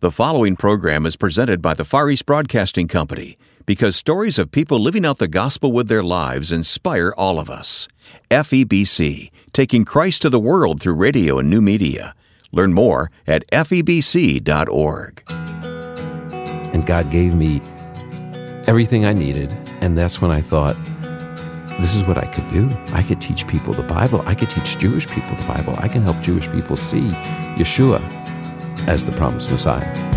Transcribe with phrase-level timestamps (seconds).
[0.00, 4.78] The following program is presented by the Far East Broadcasting Company because stories of people
[4.78, 7.88] living out the gospel with their lives inspire all of us.
[8.30, 12.14] FEBC, taking Christ to the world through radio and new media.
[12.52, 15.22] Learn more at febc.org.
[16.74, 17.62] And God gave me
[18.66, 19.50] everything I needed,
[19.80, 20.76] and that's when I thought,
[21.80, 22.68] this is what I could do.
[22.92, 24.20] I could teach people the Bible.
[24.26, 25.74] I could teach Jewish people the Bible.
[25.78, 27.08] I can help Jewish people see
[27.56, 28.02] Yeshua
[28.86, 30.16] as the promised Messiah.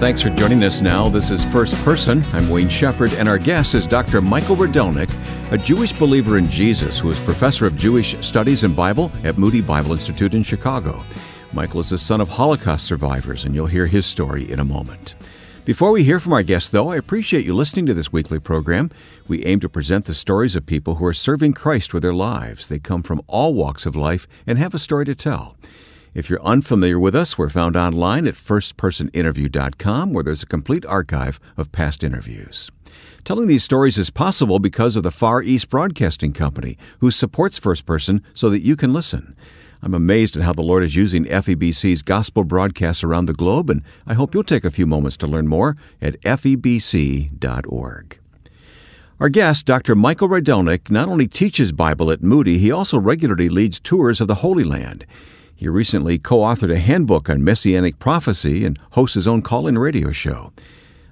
[0.00, 1.10] Thanks for joining us now.
[1.10, 2.24] This is First Person.
[2.32, 4.22] I'm Wayne Shepherd, and our guest is Dr.
[4.22, 5.10] Michael Rydelnik,
[5.52, 9.60] a Jewish believer in Jesus who is professor of Jewish Studies and Bible at Moody
[9.60, 11.04] Bible Institute in Chicago.
[11.52, 15.16] Michael is the son of Holocaust survivors, and you'll hear his story in a moment.
[15.64, 18.90] Before we hear from our guests, though, I appreciate you listening to this weekly program.
[19.28, 22.66] We aim to present the stories of people who are serving Christ with their lives.
[22.66, 25.56] They come from all walks of life and have a story to tell.
[26.14, 31.38] If you're unfamiliar with us, we're found online at firstpersoninterview.com, where there's a complete archive
[31.58, 32.70] of past interviews.
[33.24, 37.84] Telling these stories is possible because of the Far East Broadcasting Company, who supports First
[37.84, 39.36] Person so that you can listen.
[39.82, 43.82] I'm amazed at how the Lord is using FEBC's gospel broadcasts around the globe, and
[44.06, 48.18] I hope you'll take a few moments to learn more at febc.org.
[49.18, 49.94] Our guest, Dr.
[49.94, 54.36] Michael Rydelnik, not only teaches Bible at Moody, he also regularly leads tours of the
[54.36, 55.04] Holy Land.
[55.54, 59.76] He recently co authored a handbook on messianic prophecy and hosts his own call in
[59.76, 60.52] radio show.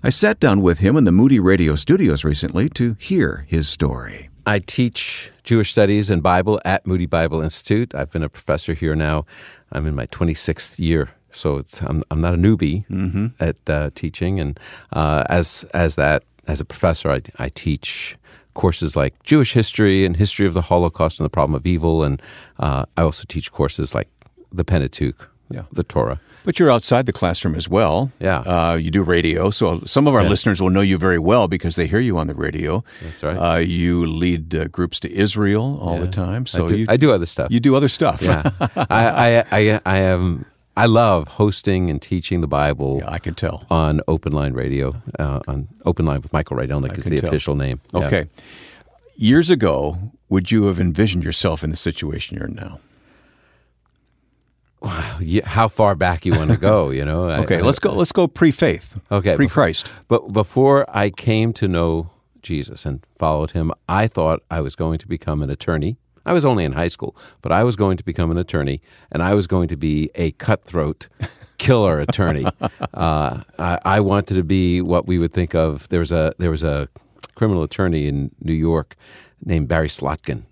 [0.02, 4.27] I sat down with him in the Moody Radio studios recently to hear his story.
[4.48, 7.94] I teach Jewish studies and Bible at Moody Bible Institute.
[7.94, 9.26] I've been a professor here now.
[9.72, 13.26] I'm in my 26th year, so I'm, I'm not a newbie mm-hmm.
[13.40, 14.40] at uh, teaching.
[14.40, 14.58] And
[14.90, 18.16] uh, as as that as a professor, I, I teach
[18.54, 22.22] courses like Jewish history and history of the Holocaust and the problem of evil, and
[22.58, 24.08] uh, I also teach courses like
[24.50, 25.62] the Pentateuch, yeah.
[25.72, 26.20] the Torah.
[26.44, 28.10] But you're outside the classroom as well.
[28.20, 28.38] Yeah.
[28.38, 29.50] Uh, you do radio.
[29.50, 30.28] So some of our yeah.
[30.28, 32.84] listeners will know you very well because they hear you on the radio.
[33.02, 33.36] That's right.
[33.36, 36.00] Uh, you lead uh, groups to Israel all yeah.
[36.00, 36.46] the time.
[36.46, 37.50] So I do, you, I do other stuff.
[37.50, 38.22] You do other stuff.
[38.22, 38.48] Yeah.
[38.60, 40.46] I, I, I, I am.
[40.76, 43.00] I love hosting and teaching the Bible.
[43.02, 44.94] Yeah, I can tell on Open Line Radio.
[45.18, 47.28] Uh, on Open Line with Michael Rydelnik is the tell.
[47.28, 47.80] official name.
[47.92, 48.26] Okay.
[49.16, 49.98] Years ago,
[50.28, 52.78] would you have envisioned yourself in the situation you're in now?
[55.44, 57.24] How far back you want to go, you know.
[57.42, 57.92] okay, I, let's go.
[57.92, 58.98] Let's go pre-faith.
[59.10, 59.86] Okay, pre-Christ.
[60.06, 62.10] But before I came to know
[62.42, 65.98] Jesus and followed him, I thought I was going to become an attorney.
[66.24, 69.22] I was only in high school, but I was going to become an attorney, and
[69.22, 71.08] I was going to be a cutthroat
[71.58, 72.44] killer attorney.
[72.94, 75.88] uh, I, I wanted to be what we would think of.
[75.88, 76.88] There was a there was a
[77.34, 78.96] criminal attorney in New York
[79.44, 80.44] named Barry Slotkin,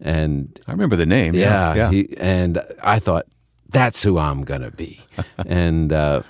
[0.00, 1.34] and I remember the name.
[1.34, 1.90] Yeah, yeah.
[1.90, 3.26] He, and I thought
[3.68, 5.00] that's who I'm going to be.
[5.46, 6.22] and, uh,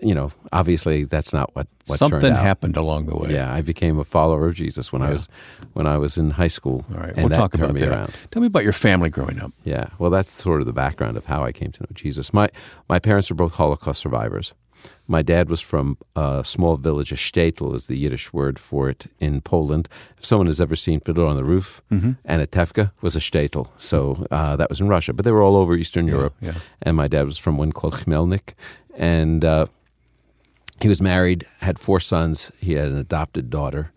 [0.00, 3.32] you know, obviously that's not what, what something happened along the way.
[3.32, 5.08] Yeah, I became a follower of Jesus when yeah.
[5.08, 5.28] I was
[5.74, 6.84] when I was in high school.
[6.90, 7.88] All right, we'll talk about that.
[7.88, 8.14] Around.
[8.30, 9.52] Tell me about your family growing up.
[9.64, 12.32] Yeah, well, that's sort of the background of how I came to know Jesus.
[12.32, 12.48] My
[12.88, 14.54] my parents were both Holocaust survivors.
[15.06, 19.06] My dad was from a small village, a shtetl is the Yiddish word for it
[19.18, 19.88] in Poland.
[20.18, 22.12] If someone has ever seen Fiddler on the Roof, mm-hmm.
[22.28, 23.68] Anatevka was a shtetl.
[23.78, 25.12] So uh, that was in Russia.
[25.14, 26.34] But they were all over Eastern yeah, Europe.
[26.40, 26.54] Yeah.
[26.82, 28.54] And my dad was from one called Khmelnik.
[28.94, 29.66] And uh,
[30.80, 32.52] he was married, had four sons.
[32.60, 33.92] He had an adopted daughter.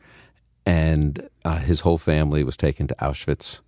[0.65, 3.59] And uh, his whole family was taken to Auschwitz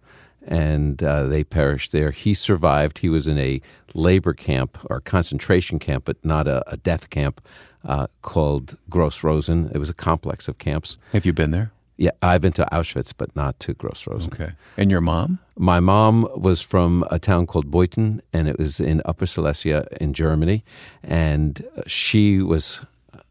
[0.46, 2.12] and uh, they perished there.
[2.12, 3.00] He survived.
[3.00, 3.62] He was in a
[3.94, 7.42] labor camp or concentration camp, but not a, a death camp
[7.86, 9.70] uh, called Gross Rosen.
[9.74, 10.98] It was a complex of camps.
[11.12, 11.72] Have you been there?
[11.98, 14.34] Yeah, I've been to Auschwitz, but not to Gross Rosen.
[14.34, 14.54] Okay.
[14.78, 15.40] And your mom?
[15.58, 20.14] My mom was from a town called Beuthen, and it was in Upper Silesia in
[20.14, 20.64] Germany.
[21.04, 22.82] And she was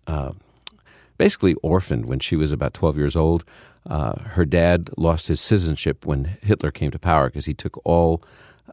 [0.06, 0.32] uh,
[1.18, 3.44] basically orphaned when she was about 12 years old.
[3.86, 8.22] Uh, her dad lost his citizenship when Hitler came to power because he took all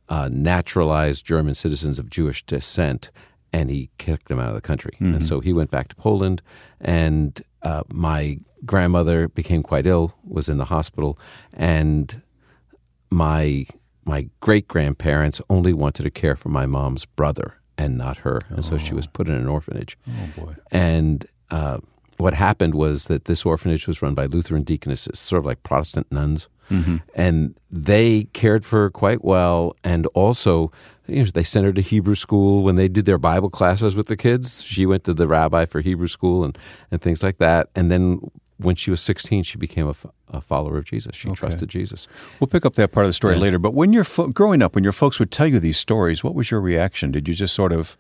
[0.08, 3.12] uh, naturalized German citizens of Jewish descent
[3.52, 4.92] and he kicked them out of the country.
[4.96, 5.16] Mm-hmm.
[5.16, 6.42] And so he went back to Poland,
[6.80, 11.18] and uh, my grandmother became quite ill, was in the hospital,
[11.54, 12.22] and
[13.10, 13.66] my
[14.06, 18.60] my great grandparents only wanted to care for my mom's brother and not her, and
[18.60, 18.62] oh.
[18.62, 19.12] so she was oh.
[19.14, 19.98] put in an orphanage.
[20.08, 20.56] Oh boy!
[20.72, 21.80] And uh,
[22.20, 26.12] what happened was that this orphanage was run by Lutheran deaconesses, sort of like Protestant
[26.12, 26.50] nuns.
[26.70, 26.98] Mm-hmm.
[27.16, 29.76] And they cared for her quite well.
[29.84, 30.72] And also,
[31.08, 34.08] you know, they sent her to Hebrew school when they did their Bible classes with
[34.08, 34.64] the kids.
[34.64, 36.58] She went to the rabbi for Hebrew school and,
[36.92, 37.70] and things like that.
[37.74, 38.20] And then
[38.58, 39.92] when she was 16, she became
[40.30, 41.16] a follower of Jesus.
[41.16, 42.10] She trusted Jesus.
[42.40, 43.58] We'll pick up that part of the story later.
[43.58, 46.36] But when you're fo- growing up, when your folks would tell you these stories, what
[46.36, 47.12] was your reaction?
[47.12, 47.98] Did you just sort of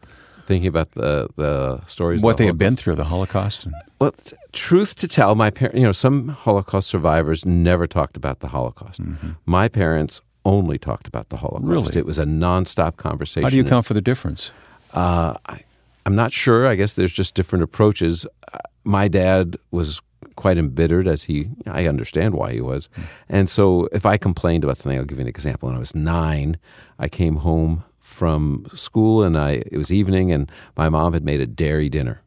[0.50, 3.66] Thinking about the the stories, what the they had been through, the Holocaust?
[3.66, 4.14] And, Well,
[4.52, 9.00] truth to tell, my parents, you know, some Holocaust survivors never talked about the Holocaust.
[9.46, 11.66] My parents only talked about the Holocaust.
[11.66, 11.72] Mm-hmm.
[11.72, 11.98] Really?
[12.00, 13.44] It was a nonstop conversation.
[13.44, 14.50] how do you account for the difference?
[14.92, 15.62] Uh, I,
[16.08, 16.66] I'm not sure.
[16.68, 18.26] I guess there's just different approaches.
[18.52, 20.02] Uh, My dad was
[20.36, 21.50] quite embittered, as he.
[21.68, 22.90] I understand why he was,
[23.30, 25.68] and so if I complained about something, I'll give you an example.
[25.70, 26.58] When I was nine,
[26.98, 31.40] I came home from school, and I it was evening, and my mom had made
[31.40, 32.22] a dairy dinner,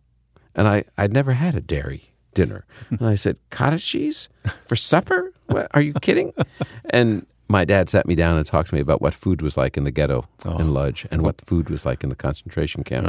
[0.54, 4.28] and I I'd never had a dairy dinner, and I said cottage cheese?
[4.64, 5.32] For supper.
[5.46, 6.32] What, are you kidding?
[6.90, 9.76] And my dad sat me down and talked to me about what food was like
[9.76, 10.24] in the ghetto
[10.60, 13.06] in Lodz and what food was like in the concentration camp.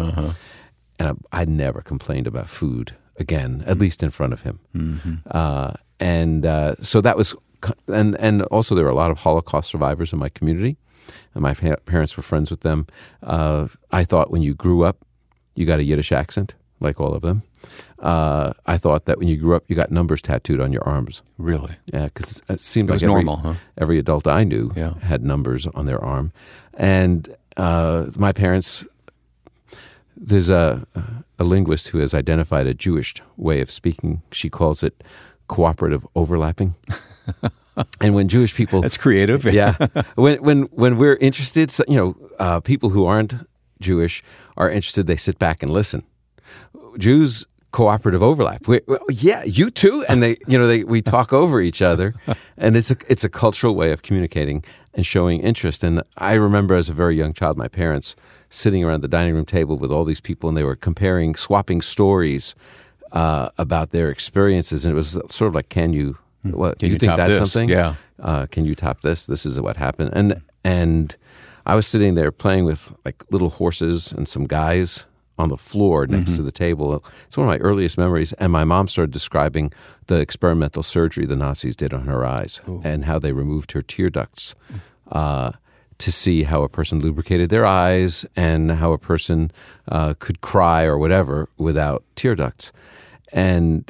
[0.99, 4.59] And I, I never complained about food again, at least in front of him.
[5.31, 7.35] Uh, and uh, so that was,
[7.87, 10.77] and and also there were a lot of Holocaust survivors in my community,
[11.35, 12.87] my parents were friends with them.
[13.21, 14.97] Uh, I thought when you grew up,
[15.55, 17.41] you got a Yiddish accent, like all of them.
[17.99, 21.21] Uh, I thought that when you grew up, you got numbers tattooed on your arms.
[21.37, 21.75] Really?
[21.93, 23.53] Yeah, because it seemed It like every, normal, huh?
[23.77, 24.95] every adult I knew Yeah.
[24.99, 26.31] had numbers on their arm,
[26.73, 28.87] and uh, my parents.
[30.15, 30.85] There's a
[31.39, 34.21] a linguist who has identified a Jewish way of speaking.
[34.31, 35.03] She calls it
[35.47, 36.75] cooperative overlapping.
[38.01, 39.45] and when Jewish people That's creative.
[39.53, 39.75] yeah.
[40.15, 43.33] When when when we're interested, so, you know, uh, people who aren't
[43.79, 44.23] Jewish
[44.57, 45.07] are interested.
[45.07, 46.03] They sit back and listen.
[46.97, 48.67] Jews cooperative overlap.
[48.67, 50.05] We, well, yeah, you too.
[50.07, 52.13] And they, you know, they we talk over each other,
[52.57, 55.83] and it's a it's a cultural way of communicating and showing interest.
[55.83, 58.15] And I remember as a very young child, my parents
[58.49, 61.81] sitting around the dining room table with all these people, and they were comparing, swapping
[61.81, 62.55] stories
[63.11, 66.17] uh, about their experiences, and it was sort of like, can you?
[66.43, 67.51] What Can you you think that's this?
[67.51, 67.69] something?
[67.69, 67.95] Yeah.
[68.21, 69.25] uh, can you top this?
[69.27, 70.09] This is what happened.
[70.13, 71.15] And and
[71.65, 75.05] I was sitting there playing with like little horses and some guys
[75.39, 76.35] on the floor next Mm-hmm.
[76.37, 77.03] to the table.
[77.25, 78.33] It's one of my earliest memories.
[78.33, 79.71] And my mom started describing
[80.07, 84.09] the experimental surgery the Nazis did on her eyes and how they removed her tear
[84.09, 84.53] ducts.
[85.11, 85.51] Uh,
[85.99, 89.51] to see how a person lubricated their eyes and how a person
[89.87, 92.73] uh, could cry or whatever without tear ducts.
[93.31, 93.89] And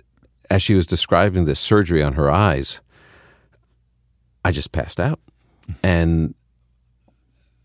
[0.54, 2.80] as she was describing this surgery on her eyes,
[4.46, 5.20] I just passed out.
[5.82, 6.36] And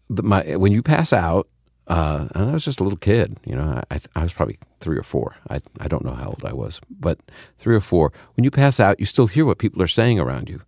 [0.08, 1.48] the, my when you pass out,
[1.86, 4.96] uh, and I was just a little kid, you know, I, I was probably three
[4.96, 5.36] or four.
[5.50, 7.18] I, I don't know how old I was, but
[7.58, 8.10] three or four.
[8.36, 10.62] When you pass out, you still hear what people are saying around you.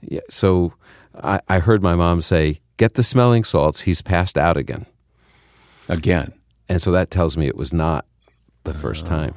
[0.00, 0.74] Yeah, so
[1.22, 3.82] I, I heard my mom say, "Get the smelling salts.
[3.82, 4.86] He's passed out again."
[5.88, 6.32] Again.
[6.68, 8.06] and so that tells me it was not
[8.64, 9.34] the first time.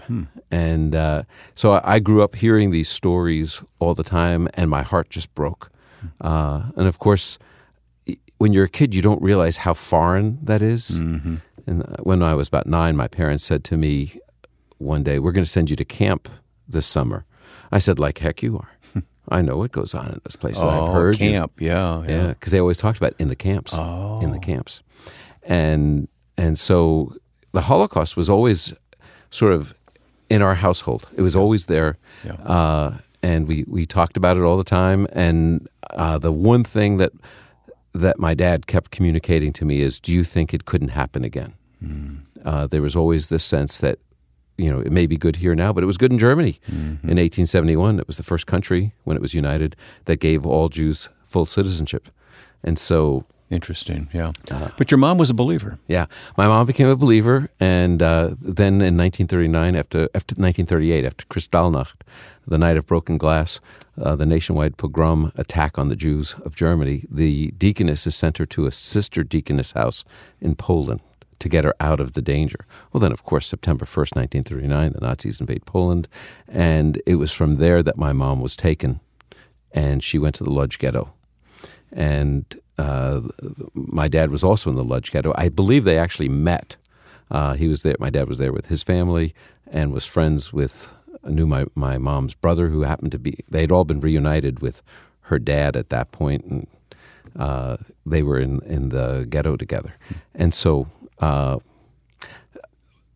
[0.51, 1.23] And uh,
[1.55, 5.33] so I, I grew up hearing these stories all the time, and my heart just
[5.35, 5.69] broke.
[6.21, 7.37] Uh, and of course,
[8.37, 10.97] when you're a kid, you don't realize how foreign that is.
[10.99, 11.41] And
[11.83, 14.19] uh, when I was about nine, my parents said to me
[14.77, 16.29] one day, "We're going to send you to camp
[16.67, 17.25] this summer."
[17.71, 20.57] I said, "Like heck, you are." I know what goes on in this place.
[20.61, 21.59] Oh, I've heard you." camp.
[21.59, 22.09] Yeah, yeah.
[22.09, 23.73] Yeah, because they always talked about in the camps,
[24.23, 24.81] in the camps,
[25.43, 26.07] and
[26.37, 27.13] and so
[27.51, 28.73] the Holocaust was always
[29.29, 29.73] sort of
[30.29, 31.07] in our household.
[31.15, 32.33] It was always there, Yeah.
[32.33, 35.07] uh, and we we talked about it all the time.
[35.13, 37.11] And uh, the one thing that
[37.93, 41.53] that my dad kept communicating to me is, "Do you think it couldn't happen again?"
[42.45, 43.99] Uh, there was always this sense that
[44.57, 47.17] you know it may be good here now, but it was good in Germany in
[47.17, 47.99] 1871.
[47.99, 49.75] It was the first country when it was united
[50.05, 52.09] that gave all Jews full citizenship,
[52.63, 54.09] and so Interesting.
[54.13, 54.33] Yeah.
[54.51, 55.79] Uh, but your mom was a believer.
[55.87, 61.25] yeah, my mom became a believer, and uh, then in 1939, after after 1938, after
[61.27, 62.01] Kristallnacht,
[62.45, 63.61] the night of broken glass,
[64.01, 68.45] uh, the nationwide pogrom attack on the Jews of Germany, the deaconess is sent her
[68.47, 70.03] to a sister deaconess house
[70.41, 70.99] in Poland
[71.39, 72.65] to get her out of the danger.
[72.91, 76.07] Well, then, of course, September 1st, 1939, the Nazis invade Poland,
[76.47, 78.99] and it was from there that my mom was taken,
[79.71, 81.13] and she went to the Lodz ghetto
[81.97, 82.45] and
[82.77, 83.21] uh,
[83.73, 85.33] my dad was also in the Lodz ghetto.
[85.35, 86.77] I believe they actually met.
[87.31, 87.95] Uh, he was there.
[87.99, 89.33] My dad was there with his family
[89.69, 93.39] and was friends with knew my my mom's brother, who happened to be.
[93.49, 94.81] They had all been reunited with
[95.21, 96.67] her dad at that point, and
[97.35, 99.95] uh, they were in in the ghetto together.
[100.35, 100.87] And so,
[101.19, 101.57] uh,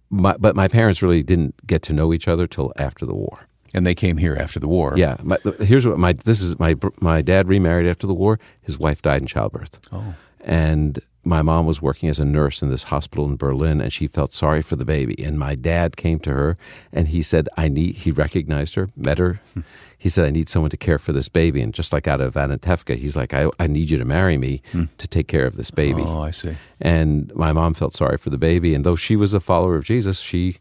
[0.09, 3.47] my, but my parents really didn't get to know each other till after the war.
[3.73, 4.93] And they came here after the war.
[4.97, 8.39] Yeah, my, here's what my this is my my dad remarried after the war.
[8.61, 10.15] His wife died in childbirth, Oh.
[10.41, 14.07] and my mom was working as a nurse in this hospital in Berlin and she
[14.07, 15.23] felt sorry for the baby.
[15.23, 16.57] And my dad came to her
[16.91, 19.39] and he said, I need, he recognized her, met her.
[19.53, 19.61] Hmm.
[19.97, 21.61] He said, I need someone to care for this baby.
[21.61, 24.63] And just like out of Anatevka, he's like, I, I need you to marry me
[24.71, 24.85] hmm.
[24.97, 26.01] to take care of this baby.
[26.03, 26.55] Oh, I see.
[26.79, 28.73] And my mom felt sorry for the baby.
[28.73, 30.57] And though she was a follower of Jesus, she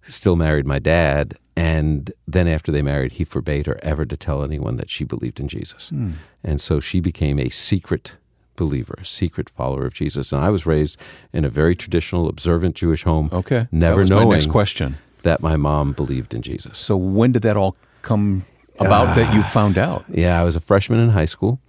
[0.00, 1.36] still married my dad.
[1.54, 5.38] And then after they married, he forbade her ever to tell anyone that she believed
[5.38, 5.90] in Jesus.
[5.90, 6.12] Hmm.
[6.42, 8.16] And so she became a secret
[8.56, 10.32] believer, a secret follower of Jesus.
[10.32, 11.00] And I was raised
[11.32, 13.28] in a very traditional, observant Jewish home.
[13.32, 16.78] Okay, never knowing my next question that my mom believed in Jesus.
[16.78, 18.44] So when did that all come
[18.78, 20.04] about uh, that you found out?
[20.08, 21.60] Yeah, I was a freshman in high school.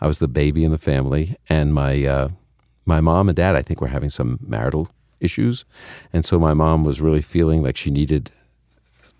[0.00, 2.28] I was the baby in the family, and my uh,
[2.86, 4.88] my mom and dad, I think, were having some marital
[5.20, 5.64] issues,
[6.12, 8.32] and so my mom was really feeling like she needed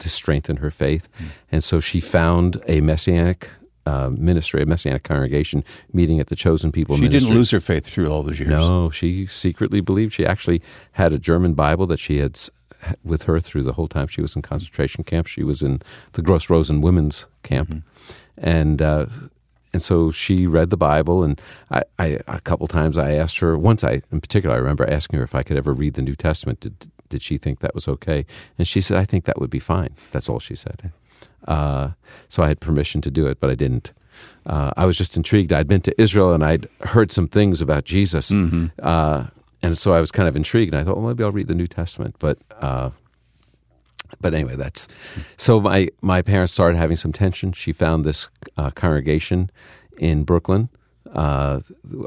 [0.00, 1.28] to strengthen her faith, mm.
[1.52, 3.48] and so she found a messianic
[3.86, 7.20] uh, ministry, a Messianic congregation meeting at the Chosen People she ministry.
[7.20, 8.50] didn't lose her faith through all those years.
[8.50, 10.12] No, she secretly believed.
[10.12, 12.38] She actually had a German Bible that she had
[13.04, 15.26] with her through the whole time she was in concentration camp.
[15.26, 18.16] She was in the Gross Rosen women's camp, mm-hmm.
[18.36, 19.06] and uh,
[19.72, 21.22] and so she read the Bible.
[21.22, 21.40] And
[21.70, 23.56] I, I, a couple times I asked her.
[23.56, 26.14] Once I, in particular, I remember asking her if I could ever read the New
[26.14, 26.60] Testament.
[26.60, 28.24] Did did she think that was okay?
[28.56, 30.92] And she said, "I think that would be fine." That's all she said.
[31.46, 31.90] Uh,
[32.28, 33.92] so I had permission to do it, but I didn't.
[34.46, 35.52] Uh, I was just intrigued.
[35.52, 38.66] I'd been to Israel and I'd heard some things about Jesus, mm-hmm.
[38.82, 39.26] uh,
[39.62, 40.72] and so I was kind of intrigued.
[40.74, 42.16] And I thought, well, maybe I'll read the New Testament.
[42.18, 42.90] But uh,
[44.20, 44.88] but anyway, that's
[45.36, 45.60] so.
[45.60, 47.52] My my parents started having some tension.
[47.52, 49.50] She found this uh, congregation
[49.98, 50.68] in Brooklyn.
[51.12, 51.58] Uh,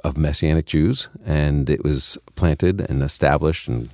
[0.06, 3.90] of Messianic Jews, and it was planted and established and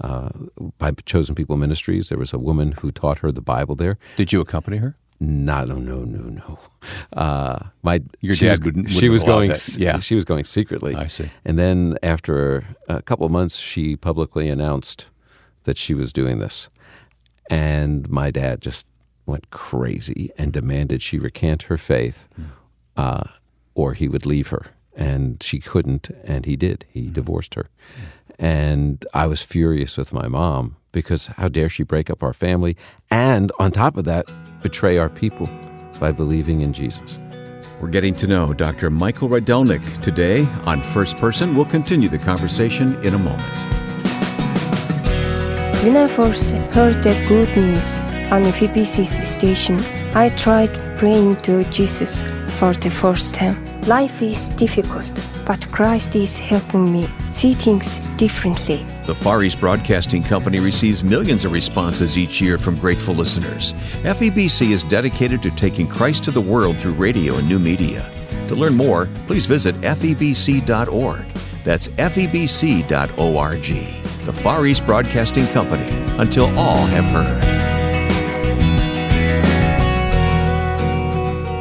[0.00, 0.30] uh,
[0.78, 2.08] by Chosen People Ministries.
[2.08, 3.98] There was a woman who taught her the Bible there.
[4.16, 4.96] Did you accompany her?
[5.22, 6.58] No, no, no, no, no.
[7.12, 9.52] Uh, my your dad was, would She was going.
[9.76, 10.94] Yeah, she was going secretly.
[10.94, 11.28] I see.
[11.44, 15.10] And then after a couple of months, she publicly announced
[15.64, 16.70] that she was doing this,
[17.50, 18.86] and my dad just
[19.26, 22.46] went crazy and demanded she recant her faith, mm.
[22.96, 23.24] uh,
[23.74, 24.66] or he would leave her.
[24.96, 26.86] And she couldn't, and he did.
[26.88, 27.12] He mm.
[27.12, 27.64] divorced her.
[27.64, 28.04] Mm.
[28.38, 32.76] And I was furious with my mom because how dare she break up our family
[33.10, 34.26] and, on top of that,
[34.62, 35.48] betray our people
[35.98, 37.20] by believing in Jesus.
[37.80, 38.90] We're getting to know Dr.
[38.90, 41.54] Michael Rydelnik today on First Person.
[41.54, 43.56] We'll continue the conversation in a moment.
[45.82, 47.98] When I first heard the good news
[48.30, 49.80] on the FEBC station,
[50.14, 52.20] I tried praying to Jesus
[52.58, 53.64] for the first time.
[53.82, 55.10] Life is difficult
[55.50, 58.86] but Christ is helping me see things differently.
[59.06, 63.72] The Far East Broadcasting Company receives millions of responses each year from grateful listeners.
[64.04, 68.08] FEBC is dedicated to taking Christ to the world through radio and new media.
[68.46, 71.26] To learn more, please visit febc.org.
[71.64, 73.66] That's febc.org.
[74.26, 75.90] The Far East Broadcasting Company,
[76.20, 77.49] until all have heard.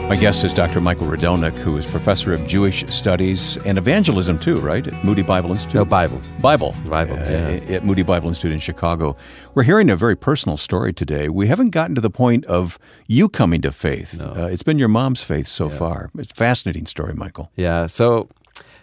[0.09, 0.81] My guest is Dr.
[0.81, 4.87] Michael Rydelnik, who is professor of Jewish studies and evangelism too, right?
[4.87, 5.75] At Moody Bible Institute.
[5.75, 6.19] No, Bible.
[6.41, 6.73] Bible.
[6.87, 7.75] Bible, uh, yeah.
[7.75, 9.15] At Moody Bible Institute in Chicago.
[9.53, 11.29] We're hearing a very personal story today.
[11.29, 14.17] We haven't gotten to the point of you coming to faith.
[14.17, 14.33] No.
[14.35, 15.77] Uh, it's been your mom's faith so yeah.
[15.77, 16.09] far.
[16.17, 17.51] It's a fascinating story, Michael.
[17.55, 17.85] Yeah.
[17.85, 18.29] So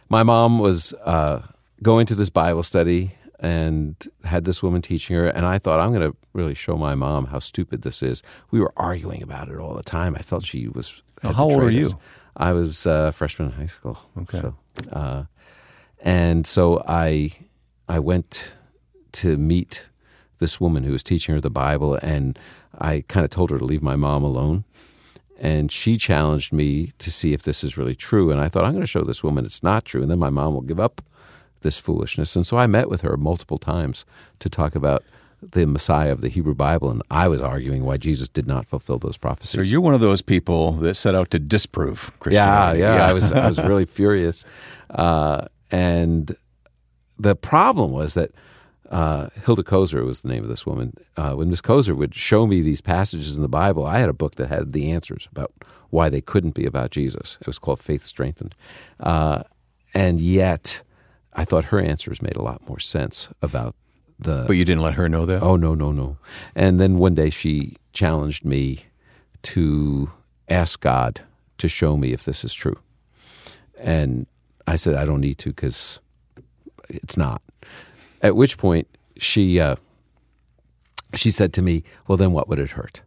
[0.08, 1.42] my mom was uh,
[1.82, 5.26] going to this Bible study and had this woman teaching her.
[5.26, 8.22] And I thought, I'm going to really show my mom how stupid this is.
[8.50, 10.14] We were arguing about it all the time.
[10.14, 11.02] I felt she was.
[11.22, 11.90] How old were you?
[12.36, 13.98] I was a freshman in high school.
[14.18, 14.38] Okay.
[14.38, 14.54] So,
[14.92, 15.24] uh,
[16.00, 17.32] and so I,
[17.88, 18.54] I went
[19.12, 19.88] to meet
[20.38, 22.38] this woman who was teaching her the Bible, and
[22.78, 24.64] I kind of told her to leave my mom alone.
[25.38, 28.30] And she challenged me to see if this is really true.
[28.30, 30.00] And I thought, I'm going to show this woman it's not true.
[30.00, 31.02] And then my mom will give up
[31.60, 32.36] this foolishness.
[32.36, 34.06] And so I met with her multiple times
[34.38, 35.04] to talk about
[35.42, 38.98] the Messiah of the Hebrew Bible, and I was arguing why Jesus did not fulfill
[38.98, 39.52] those prophecies.
[39.52, 42.80] So you're one of those people that set out to disprove Christianity.
[42.80, 42.96] Yeah, yeah.
[42.96, 43.06] yeah.
[43.06, 44.44] I was I was really furious,
[44.90, 46.34] uh, and
[47.18, 48.30] the problem was that
[48.90, 50.94] uh, Hilda Kozer was the name of this woman.
[51.16, 54.14] Uh, when Miss Kozer would show me these passages in the Bible, I had a
[54.14, 55.52] book that had the answers about
[55.90, 57.38] why they couldn't be about Jesus.
[57.40, 58.54] It was called Faith Strengthened,
[59.00, 59.42] uh,
[59.92, 60.82] and yet
[61.34, 63.74] I thought her answers made a lot more sense about
[64.18, 64.44] the.
[64.46, 65.42] But you didn't let her know that?
[65.42, 66.18] Oh, no, no, no.
[66.54, 68.84] And then one day she challenged me
[69.42, 70.10] to
[70.48, 71.20] ask God
[71.58, 72.78] to show me if this is true.
[73.78, 74.26] And
[74.66, 76.00] I said, I don't need to because
[76.88, 77.42] it's not.
[78.22, 79.76] At which point she, uh,
[81.14, 83.02] she said to me, Well, then what would it hurt?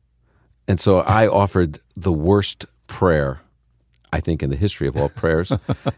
[0.68, 3.42] And so I offered the worst prayer
[4.12, 5.51] I think, in the history of all prayers.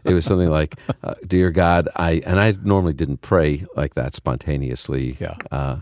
[0.04, 4.14] it was something like, uh, "Dear God, I," and I normally didn't pray like that
[4.14, 5.16] spontaneously.
[5.20, 5.36] Yeah.
[5.50, 5.76] Uh,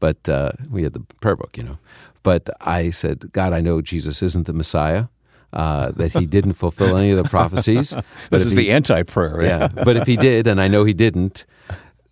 [0.00, 1.78] but uh, we had the prayer book, you know.
[2.22, 5.06] But I said, God, I know Jesus isn't the Messiah.
[5.50, 7.94] Uh, that he didn't fulfill any of the prophecies.
[8.30, 9.42] This is he- the anti-prayer.
[9.42, 9.68] yeah.
[9.68, 11.46] But if he did, and I know he didn't,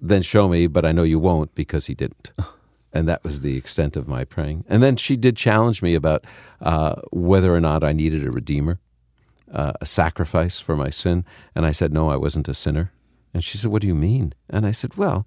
[0.00, 0.66] then show me.
[0.68, 2.32] But I know you won't because he didn't.
[2.94, 4.64] And that was the extent of my praying.
[4.70, 6.24] And then she did challenge me about
[6.62, 8.78] uh, whether or not I needed a redeemer,
[9.52, 11.24] uh, a sacrifice for my sin.
[11.54, 12.92] And I said, no, I wasn't a sinner.
[13.32, 14.32] And she said, what do you mean?
[14.48, 15.26] And I said, well,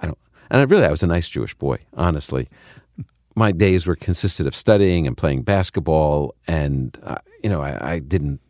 [0.00, 0.18] I don't.
[0.50, 2.48] And I really, I was a nice Jewish boy, honestly.
[3.34, 7.98] My days were consisted of studying and playing basketball, and uh, you know, I, I
[7.98, 8.40] didn't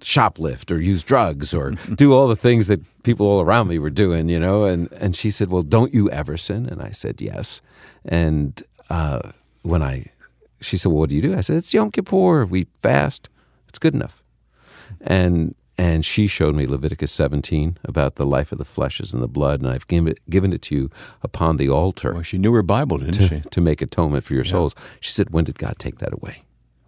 [0.00, 3.90] shoplift or use drugs or do all the things that people all around me were
[3.90, 4.64] doing, you know.
[4.64, 7.62] And and she said, "Well, don't you ever sin?" And I said, "Yes."
[8.04, 9.30] And uh,
[9.62, 10.06] when I,
[10.60, 12.44] she said, "Well, what do you do?" I said, "It's Yom Kippur.
[12.44, 13.30] We fast.
[13.70, 14.22] It's good enough."
[15.00, 19.20] And and she showed me Leviticus 17 about the life of the flesh is in
[19.20, 20.90] the blood, and I've given it, given it to you
[21.22, 23.40] upon the altar Well, she knew her Bible, didn't to, she?
[23.48, 24.74] to make atonement for your souls.
[25.00, 26.42] She said, When did God take that away?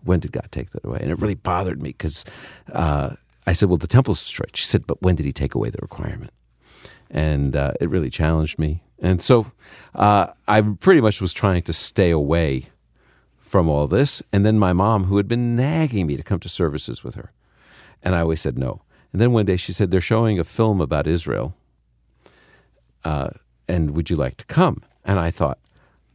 [0.05, 0.99] When did God take that away?
[1.01, 2.27] And it really bothered me because
[2.71, 3.15] uh,
[3.47, 4.55] I said, Well, the temple's destroyed.
[4.55, 6.35] She said, But when did he take away the requirement?
[7.11, 8.83] And uh, it really challenged me.
[8.99, 9.53] And so
[9.95, 12.67] uh, I pretty much was trying to stay away
[13.53, 14.23] from all this.
[14.33, 17.33] And then my mom, who had been nagging me to come to services with her,
[18.03, 18.81] and I always said no.
[19.13, 21.55] And then one day she said, They're showing a film about Israel.
[23.05, 23.29] Uh,
[23.69, 24.83] and would you like to come?
[25.05, 25.59] And I thought,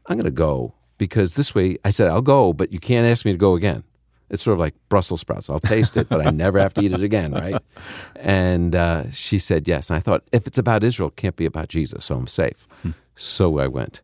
[0.08, 3.24] I'm going to go because this way, I said, I'll go, but you can't ask
[3.24, 3.84] me to go again.
[4.32, 5.48] It's sort of like Brussels sprouts.
[5.48, 7.62] I'll taste it, but I never have to eat it again, right?
[8.15, 9.91] And uh, she said yes.
[9.91, 12.67] And I thought, if it's about Israel, it can't be about Jesus, so I'm safe.
[13.15, 14.01] So I went.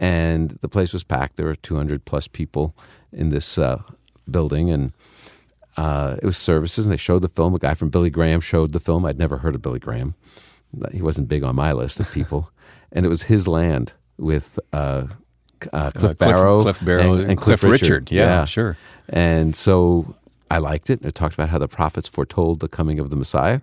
[0.00, 1.36] And the place was packed.
[1.36, 2.74] There were 200 plus people
[3.12, 3.82] in this uh,
[4.28, 4.70] building.
[4.70, 4.92] And
[5.76, 7.54] uh, it was services, and they showed the film.
[7.54, 9.04] A guy from Billy Graham showed the film.
[9.04, 10.14] I'd never heard of Billy Graham.
[10.90, 12.50] He wasn't big on my list of people.
[12.92, 15.06] and it was his land with uh,
[15.72, 18.10] uh, Cliff, Cliff- Barrow, Cliff Barrow and, and Cliff Cliff, Richard.
[18.10, 18.76] Yeah, sure.
[19.08, 20.14] And so
[20.50, 21.04] I liked it.
[21.04, 23.60] It talked about how the prophets foretold the coming of the Messiah.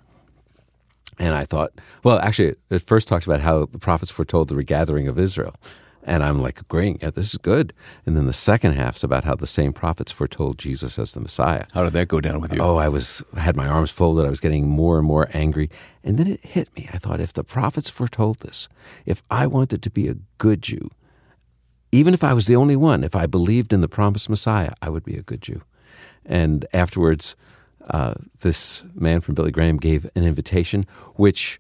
[1.20, 1.72] And I thought,
[2.04, 5.54] well, actually, it first talked about how the prophets foretold the regathering of Israel.
[6.08, 7.74] And I'm like agreeing, yeah, this is good.
[8.06, 11.66] And then the second half's about how the same prophets foretold Jesus as the Messiah.
[11.74, 12.62] How did that go down with you?
[12.62, 14.26] Oh, I was I had my arms folded.
[14.26, 15.70] I was getting more and more angry.
[16.06, 16.90] And then it hit me.
[16.94, 18.70] I thought if the prophets foretold this,
[19.06, 20.90] if I wanted to be a good Jew,
[21.92, 24.90] even if I was the only one, if I believed in the promised Messiah, I
[24.90, 25.62] would be a good Jew.
[26.26, 27.36] And afterwards,
[27.90, 31.60] uh, this man from Billy Graham gave an invitation, which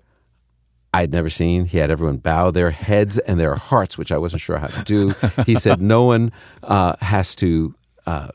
[0.97, 1.65] I'd never seen.
[1.65, 4.83] He had everyone bow their heads and their hearts, which I wasn't sure how to
[4.83, 5.13] do.
[5.45, 6.31] He said, No one
[6.63, 7.75] uh, has to
[8.07, 8.29] uh,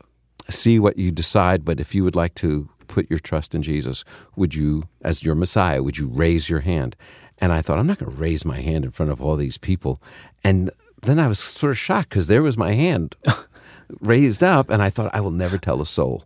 [0.48, 4.04] see what you decide, but if you would like to put your trust in Jesus,
[4.36, 6.94] would you, as your Messiah, would you raise your hand?
[7.38, 9.58] And I thought, I'm not going to raise my hand in front of all these
[9.58, 10.00] people.
[10.44, 10.70] And
[11.02, 13.16] then I was sort of shocked because there was my hand
[14.00, 16.22] raised up, and I thought, I will never tell a soul.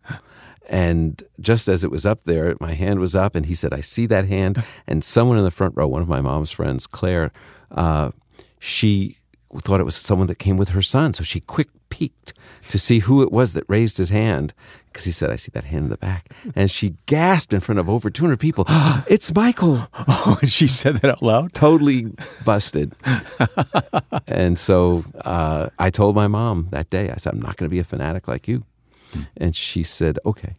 [0.68, 3.80] And just as it was up there, my hand was up, and he said, I
[3.80, 4.62] see that hand.
[4.86, 7.32] And someone in the front row, one of my mom's friends, Claire,
[7.70, 8.10] uh,
[8.58, 9.16] she
[9.54, 11.12] thought it was someone that came with her son.
[11.12, 12.34] So she quick peeked
[12.68, 14.52] to see who it was that raised his hand
[14.86, 16.32] because he said, I see that hand in the back.
[16.54, 18.64] And she gasped in front of over 200 people,
[19.06, 19.88] It's Michael.
[20.08, 21.52] Oh, and she said that out loud?
[21.52, 22.12] Totally
[22.44, 22.92] busted.
[24.26, 27.72] and so uh, I told my mom that day, I said, I'm not going to
[27.72, 28.64] be a fanatic like you.
[29.36, 30.56] And she said, okay.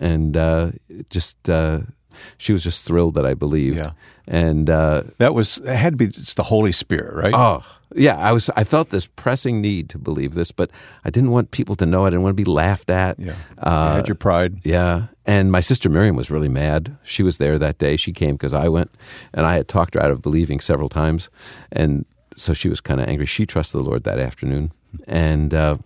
[0.00, 0.72] And uh,
[1.10, 1.80] just, uh,
[2.38, 3.76] she was just thrilled that I believed.
[3.78, 3.92] Yeah.
[4.26, 7.34] And uh, That was, it had to be, it's the Holy Spirit, right?
[7.34, 8.16] Oh, yeah.
[8.18, 8.50] I was.
[8.54, 10.70] I felt this pressing need to believe this, but
[11.06, 12.04] I didn't want people to know.
[12.04, 13.18] I didn't want to be laughed at.
[13.18, 13.32] yeah.
[13.56, 14.60] Uh, you had your pride.
[14.62, 15.06] yeah.
[15.24, 16.96] And my sister Miriam was really mad.
[17.02, 17.96] She was there that day.
[17.96, 18.90] She came because I went,
[19.34, 21.28] and I had talked her out of believing several times,
[21.72, 22.04] and
[22.36, 23.26] so she was kind of angry.
[23.26, 24.72] She trusted the Lord that afternoon,
[25.06, 25.76] and uh,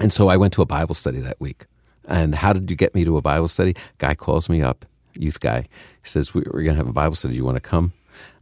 [0.00, 1.66] and so I went to a Bible study that week.
[2.06, 3.74] And how did you get me to a Bible study?
[3.98, 5.60] Guy calls me up, youth guy.
[6.02, 7.34] He says, "We- We're going to have a Bible study.
[7.34, 7.92] You want to come?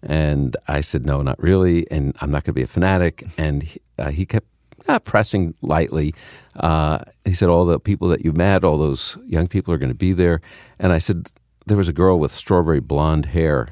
[0.03, 1.89] And I said, No, not really.
[1.91, 3.25] And I'm not going to be a fanatic.
[3.39, 4.47] And he, uh, he kept
[4.89, 6.13] uh, pressing lightly.
[6.57, 9.93] Uh, he said, All the people that you met, all those young people are going
[9.93, 10.41] to be there.
[10.81, 11.29] And I said,
[11.67, 13.69] There was a girl with strawberry blonde hair.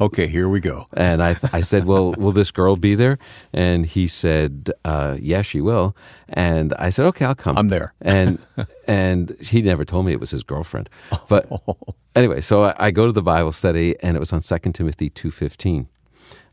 [0.00, 0.84] Okay, here we go.
[0.92, 3.18] and I, I said, "Well, will this girl be there?"
[3.52, 5.96] And he said, uh, "Yeah, she will."
[6.28, 7.92] And I said, "Okay, I'll come." I'm there.
[8.00, 8.38] and
[8.86, 10.88] and he never told me it was his girlfriend.
[11.28, 11.48] But
[12.14, 15.10] anyway, so I, I go to the Bible study, and it was on Second Timothy
[15.10, 15.88] two fifteen.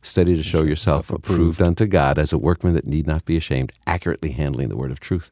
[0.03, 3.71] Study to show yourself approved unto God as a workman that need not be ashamed,
[3.85, 5.29] accurately handling the word of truth.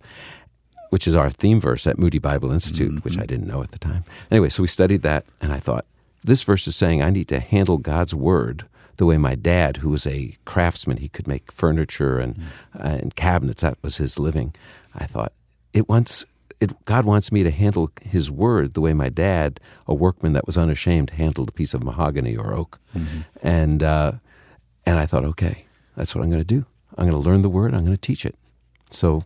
[0.92, 3.00] which is our theme verse at Moody Bible Institute, Mm-hmm.
[3.04, 4.04] which I didn't know at the time.
[4.32, 5.86] Anyway, so we studied that, and I thought,
[6.24, 8.66] this verse is saying I need to handle God's word
[8.98, 12.44] the way my dad, who was a craftsman, he could make furniture and, mm.
[12.76, 14.54] uh, and cabinets, that was his living.
[14.94, 15.32] I thought,
[15.74, 16.26] it wants.
[16.60, 20.46] It, God wants me to handle His word the way my dad, a workman that
[20.46, 23.22] was unashamed, handled a piece of mahogany or oak, mm-hmm.
[23.42, 24.14] and uh,
[24.86, 26.66] and I thought, okay, that's what I'm going to do.
[26.98, 27.74] I'm going to learn the word.
[27.74, 28.36] I'm going to teach it.
[28.92, 29.24] So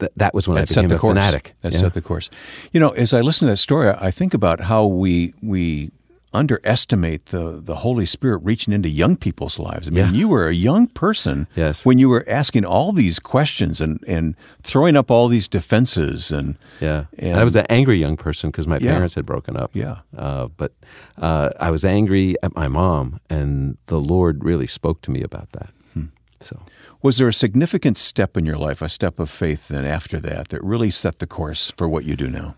[0.00, 1.14] th- that was when that I set became the a course.
[1.16, 1.54] fanatic.
[1.62, 1.78] That Yeah.
[1.80, 2.30] set the course.
[2.72, 5.90] You know, as I listen to that story, I think about how we we
[6.34, 9.88] underestimate the the Holy Spirit reaching into young people's lives.
[9.88, 10.12] I mean, Yeah.
[10.12, 11.86] you were a young person Yes.
[11.86, 16.56] when you were asking all these questions and and throwing up all these defenses and
[16.80, 18.92] Yeah, And- and I was an angry young person because my Yeah.
[18.92, 19.70] parents had broken up.
[19.74, 19.96] Yeah.
[20.16, 20.72] uh, but
[21.20, 25.48] uh, I was angry at my mom, and the Lord really spoke to me about
[25.52, 25.70] that.
[25.94, 26.08] Hmm.
[26.40, 26.60] So
[27.02, 30.48] was there a significant step in your life, a step of faith then after that
[30.48, 32.56] that really set the course for what you do now?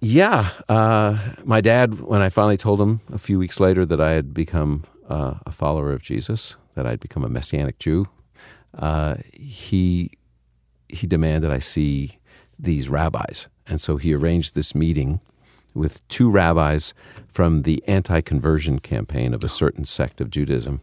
[0.00, 4.10] Yeah, uh, my dad, when I finally told him a few weeks later that I
[4.12, 8.06] had become uh, a follower of Jesus, that I'd become a Messianic Jew,
[8.76, 10.10] uh, he
[10.88, 12.18] he demanded I see
[12.58, 15.20] these rabbis, and so he arranged this meeting
[15.74, 16.94] with two rabbis
[17.28, 20.80] from the anti-conversion campaign of a certain sect of Judaism.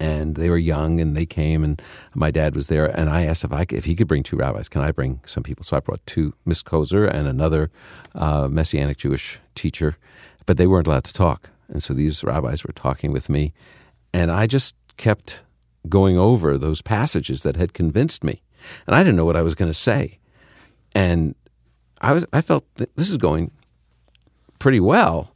[0.00, 1.80] And they were young, and they came, and
[2.14, 2.86] my dad was there.
[2.86, 5.20] And I asked if I could, if he could bring two rabbis, can I bring
[5.24, 5.64] some people?
[5.64, 7.70] So I brought two, Miss Kozer and another
[8.14, 9.96] uh, Messianic Jewish teacher,
[10.46, 11.50] but they weren't allowed to talk.
[11.68, 13.52] And so these rabbis were talking with me,
[14.12, 15.42] and I just kept
[15.88, 18.42] going over those passages that had convinced me,
[18.86, 20.18] and I didn't know what I was going to say,
[20.94, 21.34] and
[22.00, 23.50] I was I felt this is going
[24.58, 25.34] pretty well,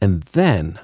[0.00, 0.78] and then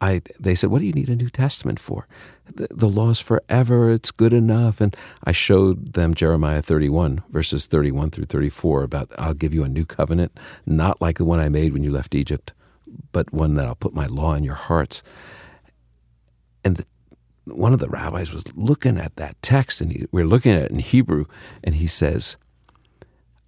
[0.00, 2.06] I they said, "What do you need a New Testament for?
[2.54, 8.10] The, the law's forever; it's good enough." And I showed them Jeremiah thirty-one verses thirty-one
[8.10, 11.72] through thirty-four about I'll give you a new covenant, not like the one I made
[11.72, 12.52] when you left Egypt,
[13.12, 15.02] but one that I'll put my law in your hearts.
[16.64, 16.84] And the,
[17.54, 20.64] one of the rabbis was looking at that text, and he, we we're looking at
[20.64, 21.24] it in Hebrew,
[21.64, 22.36] and he says,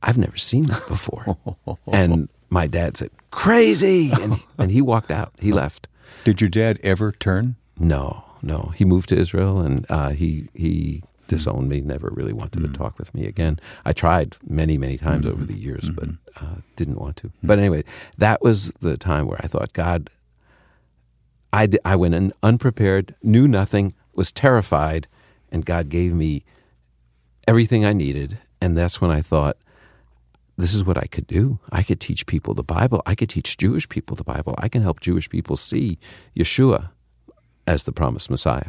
[0.02, 1.36] "I've never seen that before."
[1.92, 5.32] and my dad said, "Crazy!" and and he walked out.
[5.38, 5.86] He left.
[6.24, 7.56] Did your dad ever turn?
[7.78, 8.72] No, no.
[8.76, 11.80] He moved to Israel and uh, he he disowned me.
[11.80, 13.58] Never really wanted to talk with me again.
[13.84, 16.08] I tried many many times over the years, but
[16.40, 17.30] uh, didn't want to.
[17.42, 17.84] But anyway,
[18.18, 20.10] that was the time where I thought, God,
[21.52, 25.06] I d- I went in unprepared, knew nothing, was terrified,
[25.50, 26.44] and God gave me
[27.48, 28.38] everything I needed.
[28.60, 29.56] And that's when I thought.
[30.60, 31.58] This is what I could do.
[31.72, 33.00] I could teach people the Bible.
[33.06, 34.54] I could teach Jewish people the Bible.
[34.58, 35.98] I can help Jewish people see
[36.36, 36.90] Yeshua
[37.66, 38.66] as the promised Messiah.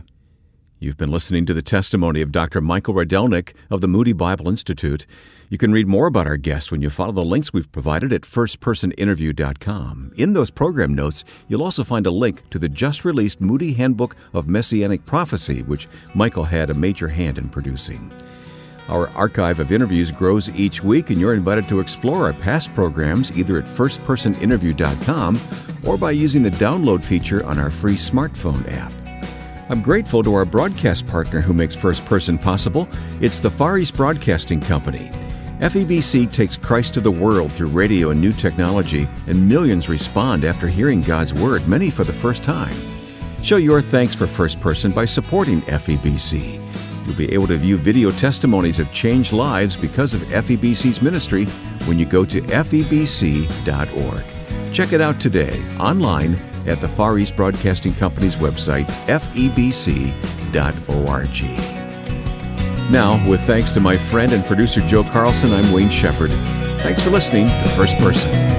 [0.80, 2.62] You've been listening to the testimony of Dr.
[2.62, 5.06] Michael Rydelnik of the Moody Bible Institute.
[5.50, 8.22] You can read more about our guest when you follow the links we've provided at
[8.22, 10.14] firstpersoninterview.com.
[10.16, 14.16] In those program notes, you'll also find a link to the just released Moody Handbook
[14.34, 18.14] of Messianic Prophecy, which Michael had a major hand in producing.
[18.90, 23.38] Our archive of interviews grows each week, and you're invited to explore our past programs
[23.38, 25.40] either at firstpersoninterview.com
[25.86, 28.92] or by using the download feature on our free smartphone app.
[29.70, 32.90] I'm grateful to our broadcast partner who makes First Person possible.
[33.22, 35.10] It's the Far East Broadcasting Company.
[35.62, 40.68] FEBC takes Christ to the world through radio and new technology, and millions respond after
[40.68, 42.76] hearing God's Word, many for the first time.
[43.44, 46.61] Show your thanks for First Person by supporting FEBC.
[47.06, 51.46] You'll be able to view video testimonies of changed lives because of FEBC's ministry
[51.86, 54.24] when you go to febc.org.
[54.74, 56.36] Check it out today online
[56.68, 60.12] at the Far East Broadcasting Company's website, febc.org.
[62.92, 66.32] Now, with thanks to my friend and producer Joe Carlson, I'm Wayne Shepherd.
[66.82, 68.51] Thanks for listening to First Person.